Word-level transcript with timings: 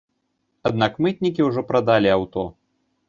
Аднак 0.69 0.97
мытнікі 1.07 1.47
ўжо 1.49 1.65
прадалі 1.73 2.09
аўто. 2.17 2.49